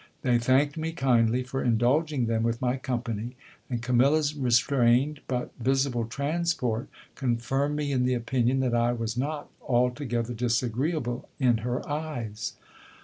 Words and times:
They 0.23 0.39
thanked 0.39 0.77
me 0.77 0.93
kindly 0.93 1.43
for 1.43 1.61
indulging 1.63 2.25
them 2.25 2.41
with 2.41 2.59
my 2.59 2.75
company; 2.75 3.35
and 3.69 3.83
Camilla's 3.83 4.33
restrained, 4.35 5.19
but 5.27 5.51
visible 5.59 6.05
transport, 6.07 6.89
confirmed 7.13 7.75
me 7.75 7.91
in 7.91 8.03
the 8.05 8.15
opinion 8.15 8.61
that 8.61 8.73
I 8.73 8.93
was 8.93 9.15
not 9.15 9.51
altogether 9.61 10.33
disagree 10.33 10.93
able 10.95 11.29
in 11.39 11.57
her 11.57 11.87
eyes. 11.87 12.53